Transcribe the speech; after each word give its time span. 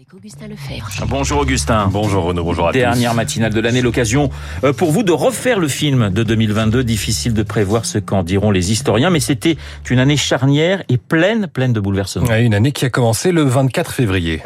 avec 0.00 0.14
Augustin 0.14 0.48
Lefebvre. 0.48 0.88
Bonjour 1.08 1.40
Augustin. 1.40 1.86
Bonjour 1.92 2.24
Renaud, 2.24 2.42
bonjour 2.42 2.68
à 2.68 2.72
Dernière 2.72 3.12
matinale 3.12 3.52
de 3.52 3.60
l'année, 3.60 3.82
l'occasion 3.82 4.30
euh, 4.64 4.72
pour 4.72 4.92
vous 4.92 5.02
de 5.02 5.12
refaire 5.12 5.58
le 5.58 5.68
film 5.68 6.08
de 6.08 6.22
2022. 6.22 6.84
Difficile 6.84 7.34
de 7.34 7.42
prévoir 7.42 7.84
ce 7.84 7.98
qu'en 7.98 8.22
diront 8.22 8.50
les 8.50 8.72
historiens, 8.72 9.10
mais 9.10 9.20
c'était 9.20 9.58
une 9.90 9.98
année 9.98 10.16
charnière 10.16 10.82
et 10.88 10.96
pleine, 10.96 11.48
pleine 11.48 11.74
de 11.74 11.80
bouleversements. 11.80 12.34
Une 12.34 12.54
année 12.54 12.72
qui 12.72 12.86
a 12.86 12.88
commencé 12.88 13.30
le 13.30 13.42
24 13.42 13.92
février. 13.92 14.40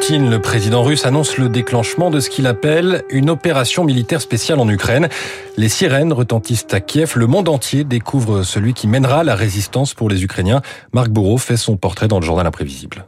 Poutine, 0.00 0.30
le 0.30 0.40
président 0.40 0.82
russe, 0.82 1.04
annonce 1.04 1.36
le 1.36 1.50
déclenchement 1.50 2.08
de 2.08 2.20
ce 2.20 2.30
qu'il 2.30 2.46
appelle 2.46 3.04
une 3.10 3.28
opération 3.28 3.84
militaire 3.84 4.22
spéciale 4.22 4.58
en 4.58 4.66
Ukraine. 4.66 5.10
Les 5.58 5.68
sirènes 5.68 6.14
retentissent 6.14 6.66
à 6.72 6.80
Kiev. 6.80 7.12
Le 7.16 7.26
monde 7.26 7.50
entier 7.50 7.84
découvre 7.84 8.42
celui 8.42 8.72
qui 8.72 8.88
mènera 8.88 9.24
la 9.24 9.34
résistance 9.34 9.92
pour 9.92 10.08
les 10.08 10.24
Ukrainiens. 10.24 10.62
Marc 10.94 11.10
Bourreau 11.10 11.36
fait 11.36 11.58
son 11.58 11.76
portrait 11.76 12.08
dans 12.08 12.18
le 12.18 12.24
journal 12.24 12.46
imprévisible. 12.46 13.04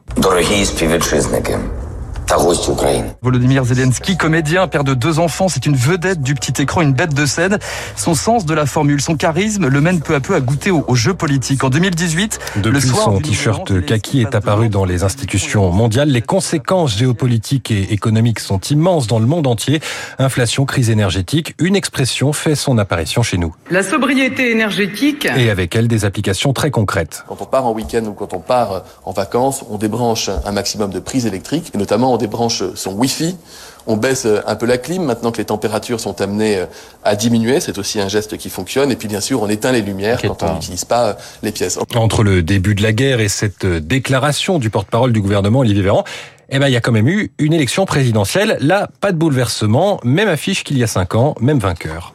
Volodymyr 3.20 3.64
Zelensky, 3.64 4.16
comédien, 4.16 4.66
père 4.66 4.84
de 4.84 4.94
deux 4.94 5.18
enfants, 5.18 5.48
c'est 5.48 5.66
une 5.66 5.76
vedette 5.76 6.22
du 6.22 6.34
petit 6.34 6.62
écran, 6.62 6.80
une 6.80 6.94
bête 6.94 7.12
de 7.12 7.26
scène. 7.26 7.58
Son 7.94 8.14
sens 8.14 8.46
de 8.46 8.54
la 8.54 8.64
formule, 8.64 9.02
son 9.02 9.16
charisme 9.16 9.68
le 9.68 9.80
mène 9.82 10.00
peu 10.00 10.14
à 10.14 10.20
peu 10.20 10.34
à 10.34 10.40
goûter 10.40 10.70
au, 10.70 10.94
jeu 10.94 11.12
politique. 11.12 11.62
En 11.62 11.68
2018, 11.68 12.38
depuis 12.56 12.88
son 12.88 13.20
t-shirt 13.20 13.84
kaki 13.84 14.22
est 14.22 14.34
apparu 14.34 14.70
dans 14.70 14.86
les 14.86 15.04
institutions 15.04 15.70
mondiales. 15.72 16.08
Les 16.08 16.22
conséquences 16.22 16.96
géopolitiques 16.96 17.70
et 17.70 17.92
économiques 17.92 18.40
sont 18.40 18.60
immenses 18.60 19.06
dans 19.06 19.18
le 19.18 19.26
monde 19.26 19.46
entier. 19.46 19.80
Inflation, 20.18 20.64
crise 20.64 20.88
énergétique, 20.88 21.54
une 21.58 21.76
expression 21.76 22.32
fait 22.32 22.54
son 22.54 22.78
apparition 22.78 23.22
chez 23.22 23.36
nous. 23.36 23.54
La 23.70 23.82
sobriété 23.82 24.50
énergétique. 24.50 25.28
Et 25.36 25.50
avec 25.50 25.76
elle, 25.76 25.86
des 25.86 26.06
applications 26.06 26.54
très 26.54 26.70
concrètes. 26.70 27.24
Quand 27.28 27.36
on 27.40 27.46
part 27.46 27.66
en 27.66 27.72
week-end 27.72 28.04
ou 28.06 28.12
quand 28.12 28.32
on 28.32 28.40
part 28.40 28.84
en 29.04 29.12
vacances, 29.12 29.64
on 29.68 29.76
débranche 29.76 30.30
un 30.46 30.52
maximum 30.52 30.90
de 30.90 30.98
prises 30.98 31.26
électriques, 31.26 31.70
et 31.74 31.78
notamment 31.78 32.14
on 32.14 32.21
débranche 32.22 32.62
son 32.74 32.92
Wi-Fi. 32.94 33.36
On 33.86 33.96
baisse 33.96 34.26
un 34.46 34.54
peu 34.54 34.66
la 34.66 34.78
clim 34.78 35.02
maintenant 35.04 35.32
que 35.32 35.38
les 35.38 35.44
températures 35.44 35.98
sont 35.98 36.20
amenées 36.20 36.64
à 37.02 37.16
diminuer. 37.16 37.58
C'est 37.58 37.78
aussi 37.78 38.00
un 38.00 38.08
geste 38.08 38.36
qui 38.36 38.48
fonctionne. 38.48 38.92
Et 38.92 38.96
puis 38.96 39.08
bien 39.08 39.20
sûr, 39.20 39.42
on 39.42 39.48
éteint 39.48 39.72
les 39.72 39.82
lumières 39.82 40.22
quand 40.22 40.42
on 40.44 40.54
n'utilise 40.54 40.84
pas 40.84 41.16
les 41.42 41.50
pièces. 41.50 41.78
Entre 41.96 42.22
le 42.22 42.42
début 42.42 42.76
de 42.76 42.82
la 42.82 42.92
guerre 42.92 43.18
et 43.18 43.28
cette 43.28 43.66
déclaration 43.66 44.60
du 44.60 44.70
porte-parole 44.70 45.12
du 45.12 45.20
gouvernement, 45.20 45.60
Olivier 45.60 45.82
Véran, 45.82 46.04
eh 46.54 46.58
ben, 46.58 46.68
il 46.68 46.72
y 46.72 46.76
a 46.76 46.80
quand 46.80 46.92
même 46.92 47.08
eu 47.08 47.32
une 47.38 47.54
élection 47.54 47.86
présidentielle. 47.86 48.58
Là, 48.60 48.88
pas 49.00 49.10
de 49.10 49.16
bouleversement, 49.16 49.98
même 50.04 50.28
affiche 50.28 50.64
qu'il 50.64 50.78
y 50.78 50.84
a 50.84 50.86
cinq 50.86 51.14
ans, 51.14 51.34
même 51.40 51.58
vainqueur. 51.58 52.14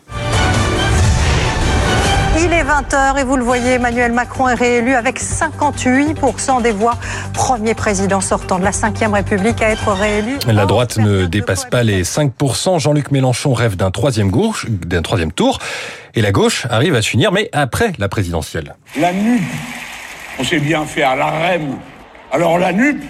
Il 2.47 2.53
est 2.53 2.63
20h 2.63 3.19
et 3.19 3.25
vous 3.25 3.35
le 3.35 3.43
voyez, 3.43 3.73
Emmanuel 3.73 4.13
Macron 4.13 4.47
est 4.47 4.53
réélu 4.53 4.93
avec 4.93 5.19
58% 5.19 6.61
des 6.61 6.71
voix. 6.71 6.93
Premier 7.33 7.73
président 7.73 8.21
sortant 8.21 8.57
de 8.57 8.63
la 8.63 8.71
5e 8.71 9.11
République 9.11 9.61
à 9.61 9.69
être 9.69 9.91
réélu. 9.91 10.37
La 10.47 10.65
droite 10.65 10.97
ne 10.97 11.25
dépasse 11.25 11.65
pas 11.65 11.83
les 11.83 12.03
5%. 12.03 12.79
Jean-Luc 12.79 13.11
Mélenchon 13.11 13.53
rêve 13.53 13.75
d'un 13.75 13.91
troisième 13.91 14.31
gauche, 14.31 14.65
d'un 14.69 15.01
troisième 15.01 15.33
tour. 15.33 15.59
Et 16.15 16.21
la 16.21 16.31
gauche 16.31 16.65
arrive 16.69 16.95
à 16.95 17.01
s'unir, 17.01 17.33
mais 17.33 17.49
après 17.51 17.91
la 17.97 18.07
présidentielle. 18.07 18.75
La 18.97 19.11
NUP, 19.11 19.41
on 20.39 20.45
sait 20.45 20.59
bien 20.59 20.85
faire 20.85 21.17
la 21.17 21.25
REM. 21.25 21.75
Alors 22.31 22.57
la 22.59 22.71
NUP, 22.71 23.03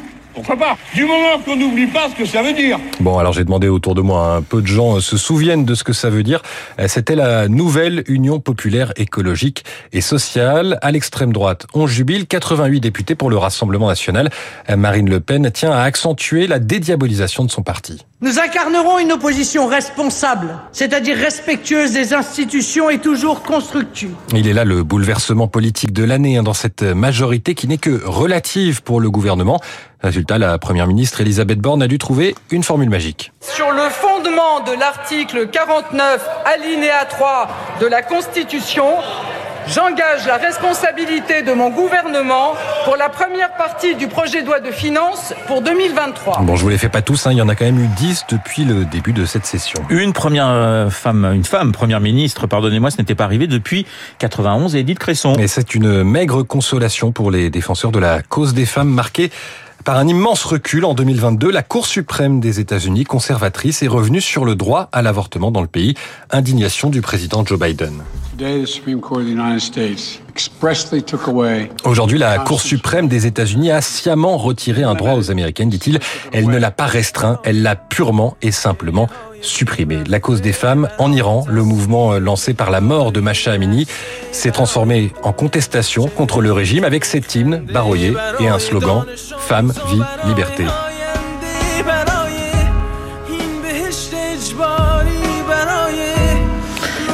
Du 0.94 1.06
moment 1.06 1.40
qu'on 1.44 1.56
n'oublie 1.56 1.88
pas 1.88 2.10
ce 2.10 2.16
que 2.16 2.26
ça 2.26 2.42
veut 2.42 2.54
dire. 2.54 2.80
Bon, 3.00 3.18
alors 3.18 3.34
j'ai 3.34 3.44
demandé 3.44 3.68
autour 3.68 3.96
de 3.96 4.02
moi, 4.02 4.36
un 4.36 4.42
peu 4.42 4.62
de 4.62 4.68
gens 4.68 5.00
se 5.00 5.18
souviennent 5.18 5.66
de 5.66 5.76
ce 5.76 5.84
que 5.84 5.94
ça 5.94 6.10
veut 6.10 6.24
dire. 6.24 6.42
Euh, 6.80 6.88
C'était 6.88 7.16
la 7.16 7.48
nouvelle 7.48 8.04
Union 8.08 8.40
populaire 8.40 8.94
écologique 8.98 9.64
et 9.94 10.02
sociale. 10.02 10.78
À 10.82 10.92
l'extrême 10.92 11.34
droite, 11.34 11.66
on 11.74 11.88
jubile 11.88 12.28
88 12.28 12.80
députés 12.80 13.16
pour 13.16 13.30
le 13.30 13.38
Rassemblement 13.38 13.88
national. 13.88 14.30
Euh, 14.70 14.76
Marine 14.76 15.10
Le 15.10 15.20
Pen 15.20 15.50
tient 15.52 15.72
à 15.72 15.82
accentuer 15.82 16.48
la 16.48 16.60
dédiabolisation 16.60 17.44
de 17.44 17.52
son 17.52 17.64
parti. 17.64 18.06
Nous 18.20 18.40
incarnerons 18.40 18.98
une 18.98 19.12
opposition 19.12 19.68
responsable, 19.68 20.58
c'est-à-dire 20.72 21.16
respectueuse 21.18 21.94
des 21.94 22.16
institutions 22.16 22.90
et 22.90 22.98
toujours 22.98 23.44
constructive. 23.44 24.10
Il 24.34 24.48
est 24.48 24.54
là 24.54 24.66
le 24.66 24.82
bouleversement 24.82 25.48
politique 25.48 25.94
de 25.94 26.04
l'année 26.04 26.38
hein, 26.38 26.42
dans 26.42 26.56
cette 26.56 26.82
majorité 26.82 27.54
qui 27.54 27.68
n'est 27.68 27.78
que 27.78 28.04
relative 28.04 28.82
pour 28.82 29.02
le 29.02 29.12
gouvernement. 29.12 29.60
Résultat, 30.02 30.40
la 30.40 30.58
première 30.58 30.88
ministre 30.88 31.22
Elisabeth 31.22 31.60
Borne 31.60 31.84
a 31.84 31.88
dû 31.88 32.00
trouver 32.00 32.34
une 32.50 32.64
formule 32.64 32.90
magique. 32.90 33.32
Sur 33.40 33.72
le 33.72 33.88
fondement 33.90 34.62
de 34.62 34.80
l'article 34.80 35.48
49, 35.50 36.28
alinéa 36.46 37.06
3 37.06 37.50
de 37.82 37.86
la 37.86 38.02
Constitution, 38.02 38.96
j'engage 39.68 40.26
la 40.26 40.38
responsabilité 40.38 41.42
de 41.42 41.54
mon 41.54 41.70
gouvernement 41.70 42.56
pour 42.86 42.96
la 42.96 43.10
première 43.10 43.54
partie 43.54 43.96
du 43.96 44.08
projet 44.08 44.42
de 44.42 44.48
loi 44.48 44.60
de 44.60 44.72
finances 44.72 45.34
pour 45.48 45.62
2023. 45.62 46.42
Bon, 46.42 46.56
je 46.56 46.64
vous 46.64 46.70
les 46.70 46.78
fais 46.78 46.90
pas 46.90 47.02
tous, 47.02 47.28
hein, 47.28 47.32
il 47.32 47.38
y 47.38 47.42
en 47.42 47.50
a 47.50 47.56
quand 47.56 47.66
même 47.66 47.80
eu 47.80 47.88
10 47.88 48.26
depuis 48.30 48.64
le 48.64 48.86
début 48.86 49.14
de 49.14 49.26
cette 49.26 49.46
session. 49.46 49.84
Une 49.90 50.14
première 50.14 50.50
euh, 50.50 50.90
femme, 50.90 51.26
une 51.34 51.44
femme 51.44 51.72
première 51.72 52.00
ministre, 52.00 52.48
pardonnez-moi, 52.48 52.92
ce 52.92 52.98
n'était 52.98 53.16
pas 53.16 53.26
arrivé 53.26 53.48
depuis 53.48 53.86
91 54.20 54.76
et 54.76 54.80
Edith 54.80 55.00
Cresson. 55.00 55.36
Et 55.36 55.48
c'est 55.48 55.76
une 55.76 56.04
maigre 56.04 56.44
consolation 56.44 57.12
pour 57.12 57.32
les 57.32 57.50
défenseurs 57.50 57.92
de 57.92 58.00
la 58.00 58.22
cause 58.22 58.54
des 58.54 58.66
femmes 58.66 58.90
marquée 58.90 59.32
par 59.88 60.00
un 60.00 60.08
immense 60.10 60.44
recul 60.44 60.84
en 60.84 60.94
2022. 60.94 61.50
La 61.50 61.64
Cour 61.64 61.86
suprême 61.86 62.42
des 62.42 62.60
États-Unis, 62.60 63.06
conservatrice, 63.06 63.84
est 63.84 63.88
revenue 63.88 64.20
sur 64.20 64.44
le 64.44 64.54
droit 64.56 64.90
à 64.92 65.02
l'avortement 65.02 65.50
dans 65.50 65.62
le 65.62 65.68
pays. 65.68 65.94
Indignation 66.30 66.90
du 66.90 67.00
président 67.00 67.46
Joe 67.46 67.58
Biden. 67.58 68.04
Aujourd'hui, 71.86 72.18
la 72.18 72.38
Cour 72.40 72.60
suprême 72.60 73.08
des 73.08 73.28
États-Unis 73.28 73.72
a 73.72 73.82
sciemment 73.82 74.38
retiré 74.38 74.84
un 74.84 74.94
droit 74.94 75.14
aux 75.14 75.32
Américaines, 75.32 75.70
dit-il. 75.70 76.00
Elle 76.34 76.50
ne 76.50 76.58
l'a 76.58 76.72
pas 76.72 76.86
restreint, 76.86 77.40
elle 77.46 77.62
l'a 77.62 77.78
purement 77.78 78.36
et 78.42 78.52
simplement 78.52 79.08
supprimé. 79.42 80.04
La 80.08 80.20
cause 80.20 80.42
des 80.42 80.54
femmes 80.54 80.90
en 80.98 81.12
Iran, 81.12 81.46
le 81.50 81.64
mouvement 81.64 82.14
euh, 82.14 82.20
lancé 82.20 82.54
par 82.54 82.72
la 82.72 82.82
mort 82.82 83.12
de 83.12 83.20
Masha 83.20 83.52
Amini, 83.52 83.88
s'est 84.32 84.52
transformé 84.52 85.12
en 85.24 85.34
contestation 85.34 86.08
contre 86.08 86.42
le 86.42 86.52
régime 86.52 86.84
avec 86.84 87.06
cet 87.06 87.36
hymne 87.36 87.66
baroyé 87.72 88.14
et 88.40 88.48
un 88.48 88.60
slogan 88.60 89.06
Femme, 89.40 89.74
vie, 89.90 90.02
liberté. 90.26 90.66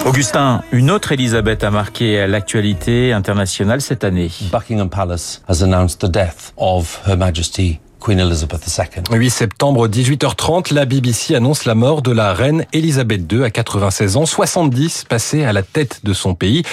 Augustin, 0.05 0.63
une 0.73 0.91
autre 0.91 1.13
Elisabeth 1.13 1.63
a 1.63 1.71
marqué 1.71 2.27
l'actualité 2.27 3.13
internationale 3.13 3.79
cette 3.79 4.03
année. 4.03 4.29
Buckingham 4.51 4.89
Palace 4.89 5.41
has 5.47 5.63
announced 5.63 6.01
the 6.01 6.11
death 6.11 6.53
of 6.57 7.01
Her 7.07 7.15
Majesty 7.15 7.79
Queen 8.03 8.19
Elizabeth 8.19 8.67
II. 8.67 9.17
8 9.17 9.29
septembre, 9.29 9.87
18h30, 9.87 10.73
la 10.73 10.83
BBC 10.83 11.35
annonce 11.35 11.63
la 11.63 11.73
mort 11.73 12.01
de 12.01 12.11
la 12.11 12.33
reine 12.33 12.65
Elisabeth 12.73 13.31
II 13.31 13.45
à 13.45 13.49
96 13.49 14.17
ans, 14.17 14.25
70 14.25 15.05
passés 15.07 15.45
à 15.45 15.53
la 15.53 15.63
tête 15.63 16.01
de 16.03 16.11
son 16.11 16.35
pays. 16.35 16.63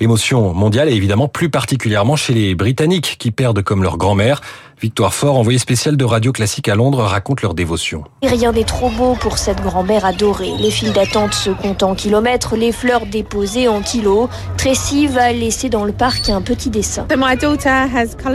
Émotion 0.00 0.54
mondiale 0.54 0.88
et 0.88 0.94
évidemment 0.94 1.28
plus 1.28 1.50
particulièrement 1.50 2.16
chez 2.16 2.32
les 2.32 2.54
Britanniques 2.54 3.16
qui 3.18 3.32
perdent 3.32 3.62
comme 3.62 3.82
leur 3.82 3.98
grand-mère. 3.98 4.40
Victoire 4.80 5.12
Fort, 5.12 5.36
envoyé 5.36 5.58
spécial 5.58 5.96
de 5.96 6.04
Radio 6.04 6.30
Classique 6.30 6.68
à 6.68 6.76
Londres, 6.76 7.02
raconte 7.02 7.42
leur 7.42 7.52
dévotion. 7.54 8.04
Rien 8.22 8.52
n'est 8.52 8.62
trop 8.62 8.90
beau 8.90 9.16
pour 9.20 9.36
cette 9.38 9.60
grand-mère 9.60 10.04
adorée. 10.04 10.52
Les 10.56 10.70
files 10.70 10.92
d'attente 10.92 11.34
se 11.34 11.50
comptent 11.50 11.82
en 11.82 11.96
kilomètres, 11.96 12.54
les 12.54 12.70
fleurs 12.70 13.06
déposées 13.06 13.66
en 13.66 13.80
kilos. 13.80 14.28
Tracy 14.56 15.08
va 15.08 15.32
laisser 15.32 15.68
dans 15.68 15.84
le 15.84 15.90
parc 15.90 16.28
un 16.28 16.42
petit 16.42 16.70
dessin. 16.70 17.08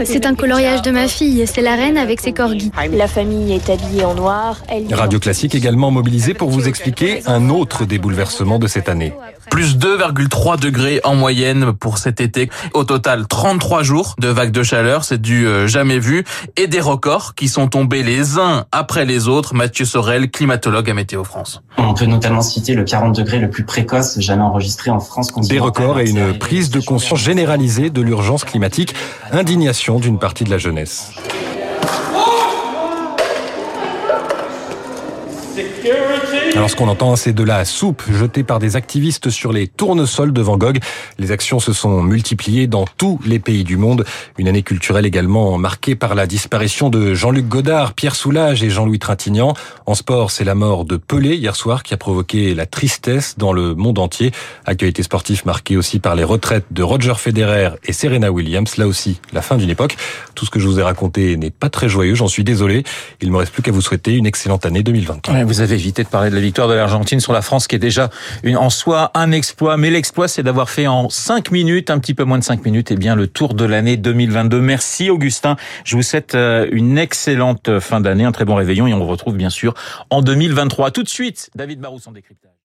C'est 0.04 0.26
un 0.26 0.34
coloriage 0.34 0.82
de 0.82 0.90
ma 0.90 1.08
fille, 1.08 1.46
c'est 1.46 1.62
la 1.62 1.76
reine 1.76 1.96
avec 1.96 2.20
ses 2.20 2.34
La 2.92 3.08
famille 3.08 3.52
est 3.52 3.70
habillée 3.70 4.04
en 4.04 4.14
noir. 4.14 4.58
Elle 4.68 4.92
Radio 4.94 5.18
Classique 5.18 5.54
également 5.54 5.90
mobilisé 5.90 6.34
pour 6.34 6.50
vous 6.50 6.68
expliquer 6.68 7.22
un 7.26 7.48
autre 7.48 7.84
des 7.84 7.98
bouleversements 7.98 8.58
de 8.58 8.66
cette 8.66 8.88
année. 8.88 9.12
Plus 9.50 9.76
2,3 9.76 10.58
degrés 10.58 11.00
en 11.04 11.14
moyenne 11.14 11.72
pour 11.72 11.98
cet 11.98 12.20
été. 12.20 12.50
Au 12.72 12.84
total, 12.84 13.26
33 13.26 13.82
jours 13.82 14.14
de 14.18 14.28
vagues 14.28 14.50
de 14.50 14.62
chaleur, 14.62 15.04
c'est 15.04 15.20
du 15.20 15.46
euh, 15.46 15.66
jamais 15.66 15.98
vu. 15.98 16.24
Et 16.56 16.66
des 16.66 16.80
records 16.80 17.34
qui 17.34 17.48
sont 17.48 17.68
tombés 17.68 18.02
les 18.02 18.38
uns 18.38 18.64
après 18.72 19.04
les 19.04 19.28
autres. 19.28 19.54
Mathieu 19.54 19.84
Sorel, 19.84 20.30
climatologue 20.30 20.90
à 20.90 20.94
Météo 20.94 21.24
France. 21.24 21.62
On 21.78 21.94
peut 21.94 22.06
notamment 22.06 22.42
citer 22.42 22.74
le 22.74 22.84
40 22.84 23.14
degrés 23.14 23.38
le 23.38 23.50
plus 23.50 23.64
précoce 23.64 24.18
jamais 24.20 24.42
enregistré 24.42 24.90
en 24.90 25.00
France 25.00 25.32
Des 25.48 25.58
records 25.58 26.00
et 26.00 26.10
une 26.10 26.36
prise 26.38 26.70
de 26.70 26.80
conscience 26.80 27.20
généralisée 27.20 27.90
de 27.90 28.00
l'urgence 28.00 28.44
climatique, 28.44 28.94
indignation 29.30 29.98
d'une 29.98 30.18
partie 30.18 30.44
de 30.44 30.50
la 30.50 30.58
jeunesse. 30.58 31.12
Alors 36.54 36.70
ce 36.70 36.76
qu'on 36.76 36.88
entend, 36.88 37.16
c'est 37.16 37.32
de 37.32 37.42
la 37.42 37.64
soupe 37.64 38.02
jetée 38.10 38.44
par 38.44 38.58
des 38.58 38.76
activistes 38.76 39.30
sur 39.30 39.52
les 39.52 39.66
tournesols 39.66 40.32
de 40.32 40.40
Van 40.40 40.56
Gogh. 40.56 40.78
Les 41.18 41.32
actions 41.32 41.58
se 41.58 41.72
sont 41.72 42.02
multipliées 42.02 42.66
dans 42.66 42.84
tous 42.96 43.20
les 43.26 43.38
pays 43.38 43.64
du 43.64 43.76
monde. 43.76 44.04
Une 44.38 44.48
année 44.48 44.62
culturelle 44.62 45.04
également 45.04 45.58
marquée 45.58 45.94
par 45.96 46.14
la 46.14 46.26
disparition 46.26 46.90
de 46.90 47.14
Jean-Luc 47.14 47.48
Godard, 47.48 47.94
Pierre 47.94 48.14
Soulages 48.14 48.62
et 48.62 48.70
Jean-Louis 48.70 48.98
Trintignant. 48.98 49.54
En 49.86 49.94
sport, 49.94 50.30
c'est 50.30 50.44
la 50.44 50.54
mort 50.54 50.84
de 50.84 50.96
Pelé 50.96 51.34
hier 51.34 51.56
soir 51.56 51.82
qui 51.82 51.92
a 51.92 51.96
provoqué 51.96 52.54
la 52.54 52.66
tristesse 52.66 53.34
dans 53.36 53.52
le 53.52 53.74
monde 53.74 53.98
entier. 53.98 54.32
Actualité 54.66 55.02
sportive 55.02 55.42
marquée 55.46 55.76
aussi 55.76 55.98
par 55.98 56.14
les 56.14 56.24
retraites 56.24 56.66
de 56.70 56.82
Roger 56.82 57.14
Federer 57.16 57.70
et 57.84 57.92
Serena 57.92 58.30
Williams. 58.30 58.76
Là 58.76 58.86
aussi, 58.86 59.20
la 59.32 59.42
fin 59.42 59.56
d'une 59.56 59.70
époque. 59.70 59.96
Tout 60.34 60.46
ce 60.46 60.50
que 60.50 60.60
je 60.60 60.66
vous 60.66 60.78
ai 60.78 60.82
raconté 60.82 61.36
n'est 61.36 61.50
pas 61.50 61.68
très 61.68 61.88
joyeux, 61.88 62.14
j'en 62.14 62.28
suis 62.28 62.44
désolé. 62.44 62.84
Il 63.20 63.30
me 63.30 63.36
reste 63.36 63.52
plus 63.52 63.62
qu'à 63.62 63.72
vous 63.72 63.80
souhaiter 63.80 64.14
une 64.14 64.26
excellente 64.26 64.66
année 64.66 64.82
2023. 64.82 65.34
Vous 65.44 65.60
avez 65.60 65.74
évité 65.74 66.02
de 66.02 66.08
parler 66.08 66.30
de 66.30 66.34
la 66.34 66.40
victoire 66.40 66.68
de 66.68 66.74
l'Argentine 66.74 67.20
sur 67.20 67.32
la 67.32 67.42
France, 67.42 67.66
qui 67.66 67.76
est 67.76 67.78
déjà 67.78 68.10
une, 68.42 68.56
en 68.56 68.70
soi 68.70 69.10
un 69.14 69.32
exploit. 69.32 69.76
Mais 69.76 69.90
l'exploit, 69.90 70.28
c'est 70.28 70.42
d'avoir 70.42 70.70
fait 70.70 70.86
en 70.86 71.08
5 71.08 71.50
minutes, 71.50 71.90
un 71.90 71.98
petit 71.98 72.14
peu 72.14 72.24
moins 72.24 72.38
de 72.38 72.44
5 72.44 72.64
minutes, 72.64 72.90
et 72.90 72.94
eh 72.94 72.96
bien 72.96 73.14
le 73.14 73.26
tour 73.26 73.54
de 73.54 73.64
l'année 73.64 73.96
2022. 73.96 74.60
Merci 74.60 75.10
Augustin. 75.10 75.56
Je 75.84 75.96
vous 75.96 76.02
souhaite 76.02 76.34
euh, 76.34 76.66
une 76.72 76.98
excellente 76.98 77.78
fin 77.80 78.00
d'année, 78.00 78.24
un 78.24 78.32
très 78.32 78.44
bon 78.44 78.54
réveillon, 78.54 78.86
et 78.86 78.94
on 78.94 78.98
vous 78.98 79.06
retrouve 79.06 79.36
bien 79.36 79.50
sûr 79.50 79.74
en 80.10 80.22
2023. 80.22 80.90
Tout 80.90 81.02
de 81.02 81.08
suite, 81.08 81.50
David 81.54 81.80
Barrous 81.80 82.00
en 82.06 82.12
décryptage. 82.12 82.53